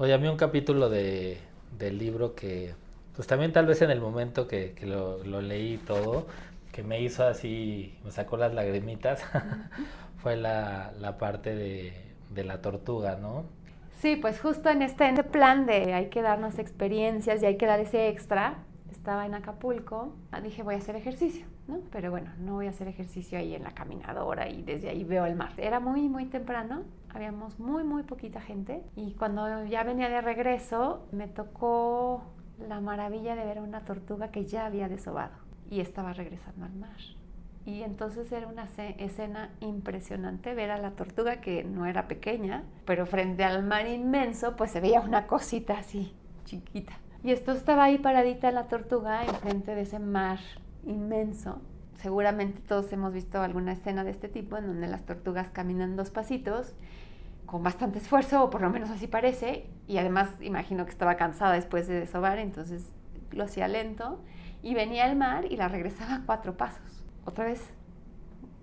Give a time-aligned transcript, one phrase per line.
[0.00, 1.38] Oye, a mí un capítulo de,
[1.76, 2.72] del libro que,
[3.16, 6.28] pues también tal vez en el momento que, lo, lo, leí todo,
[6.70, 9.24] que me hizo así, me sacó las lagrimitas,
[10.22, 11.92] fue la, la parte de,
[12.30, 13.46] de, la tortuga, ¿no?
[13.98, 17.56] Sí, pues justo en este, en este plan de hay que darnos experiencias y hay
[17.56, 18.58] que dar ese extra,
[18.98, 20.12] estaba en Acapulco,
[20.42, 21.80] dije voy a hacer ejercicio, ¿no?
[21.92, 25.24] Pero bueno, no voy a hacer ejercicio ahí en la caminadora y desde ahí veo
[25.24, 25.52] el mar.
[25.56, 31.06] Era muy, muy temprano, habíamos muy, muy poquita gente y cuando ya venía de regreso
[31.12, 32.22] me tocó
[32.68, 35.36] la maravilla de ver una tortuga que ya había desobado
[35.70, 36.98] y estaba regresando al mar.
[37.64, 43.06] Y entonces era una escena impresionante ver a la tortuga que no era pequeña, pero
[43.06, 46.98] frente al mar inmenso pues se veía una cosita así, chiquita.
[47.22, 50.38] Y esto estaba ahí paradita la tortuga enfrente de ese mar
[50.86, 51.60] inmenso.
[51.94, 56.10] Seguramente todos hemos visto alguna escena de este tipo en donde las tortugas caminan dos
[56.10, 56.74] pasitos
[57.44, 61.54] con bastante esfuerzo, o por lo menos así parece, y además imagino que estaba cansada
[61.54, 62.92] después de desovar, entonces
[63.32, 64.20] lo hacía lento,
[64.62, 67.04] y venía al mar y la regresaba cuatro pasos.
[67.24, 67.62] Otra vez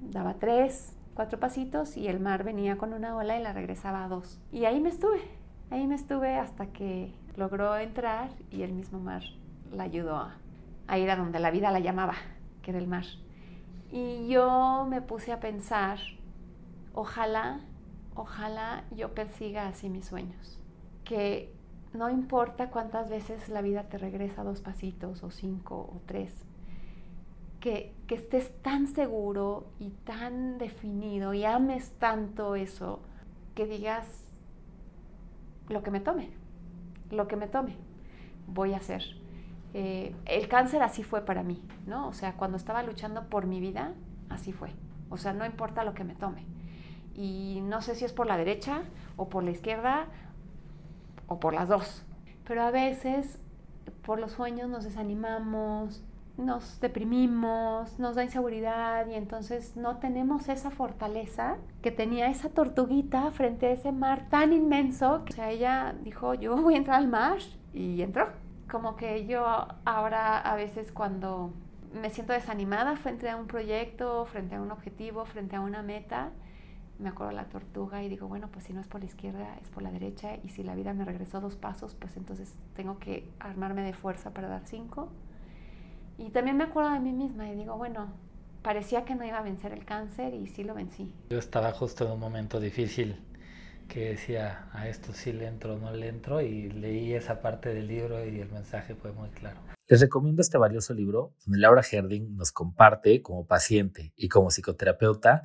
[0.00, 4.08] daba tres, cuatro pasitos, y el mar venía con una ola y la regresaba a
[4.08, 4.40] dos.
[4.50, 5.20] Y ahí me estuve,
[5.70, 9.22] ahí me estuve hasta que logró entrar y el mismo mar
[9.72, 12.14] la ayudó a, ir a donde la vida la llamaba,
[12.62, 13.04] que era el mar.
[13.90, 15.98] Y yo me puse a pensar,
[16.94, 17.60] ojalá,
[18.14, 20.60] ojalá yo persiga así mis sueños,
[21.04, 21.54] que
[21.92, 26.34] no importa cuántas veces la vida te regresa dos pasitos o cinco o tres,
[27.60, 33.00] que, que estés tan seguro y tan definido y ames tanto eso,
[33.54, 34.30] que digas
[35.68, 36.41] lo que me tome
[37.12, 37.76] lo que me tome,
[38.46, 39.02] voy a hacer.
[39.74, 42.08] Eh, el cáncer así fue para mí, ¿no?
[42.08, 43.94] O sea, cuando estaba luchando por mi vida,
[44.28, 44.70] así fue.
[45.08, 46.44] O sea, no importa lo que me tome.
[47.14, 48.82] Y no sé si es por la derecha
[49.16, 50.06] o por la izquierda
[51.26, 52.04] o por las dos.
[52.46, 53.38] Pero a veces
[54.02, 56.02] por los sueños nos desanimamos,
[56.36, 63.30] nos deprimimos, nos da inseguridad y entonces no tenemos esa fortaleza que tenía esa tortuguita
[63.30, 65.22] frente a ese mar tan inmenso.
[65.28, 67.38] O sea, ella dijo, yo voy a entrar al mar
[67.72, 68.28] y entró.
[68.70, 69.44] Como que yo
[69.84, 71.52] ahora a veces cuando
[71.92, 76.30] me siento desanimada frente a un proyecto, frente a un objetivo, frente a una meta,
[76.98, 79.68] me acuerdo la tortuga y digo, bueno, pues si no es por la izquierda, es
[79.68, 83.28] por la derecha y si la vida me regresó dos pasos, pues entonces tengo que
[83.40, 85.10] armarme de fuerza para dar cinco
[86.26, 88.12] y también me acuerdo de mí misma y digo, bueno,
[88.62, 91.12] parecía que no iba a vencer el cáncer y sí lo vencí.
[91.30, 93.16] Yo estaba justo en un momento difícil
[93.88, 97.74] que decía, a esto sí le entro o no le entro y leí esa parte
[97.74, 99.60] del libro y el mensaje fue muy claro.
[99.88, 105.42] Les recomiendo este valioso libro donde Laura Herding nos comparte como paciente y como psicoterapeuta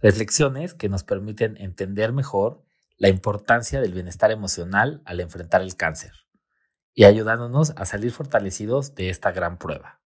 [0.00, 2.64] reflexiones que nos permiten entender mejor
[2.96, 6.12] la importancia del bienestar emocional al enfrentar el cáncer
[6.94, 10.00] y ayudándonos a salir fortalecidos de esta gran prueba.